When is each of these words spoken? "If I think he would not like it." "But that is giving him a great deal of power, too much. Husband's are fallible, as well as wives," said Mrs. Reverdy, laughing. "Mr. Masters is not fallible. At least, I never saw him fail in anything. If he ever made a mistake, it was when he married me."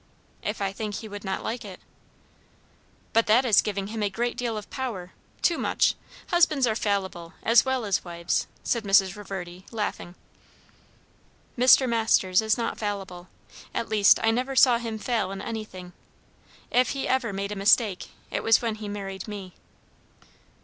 "If 0.41 0.63
I 0.63 0.71
think 0.73 0.95
he 0.95 1.07
would 1.07 1.23
not 1.23 1.43
like 1.43 1.63
it." 1.63 1.79
"But 3.13 3.27
that 3.27 3.45
is 3.45 3.61
giving 3.61 3.85
him 3.93 4.01
a 4.01 4.09
great 4.09 4.35
deal 4.35 4.57
of 4.57 4.67
power, 4.71 5.11
too 5.43 5.59
much. 5.59 5.93
Husband's 6.31 6.65
are 6.65 6.75
fallible, 6.75 7.33
as 7.43 7.65
well 7.65 7.85
as 7.85 8.03
wives," 8.03 8.47
said 8.63 8.83
Mrs. 8.83 9.15
Reverdy, 9.15 9.63
laughing. 9.69 10.15
"Mr. 11.55 11.87
Masters 11.87 12.41
is 12.41 12.57
not 12.57 12.79
fallible. 12.79 13.27
At 13.75 13.89
least, 13.89 14.17
I 14.23 14.31
never 14.31 14.55
saw 14.55 14.79
him 14.79 14.97
fail 14.97 15.29
in 15.29 15.39
anything. 15.39 15.93
If 16.71 16.89
he 16.97 17.07
ever 17.07 17.31
made 17.31 17.51
a 17.51 17.55
mistake, 17.55 18.07
it 18.31 18.41
was 18.41 18.59
when 18.59 18.73
he 18.81 18.87
married 18.87 19.27
me." 19.27 19.53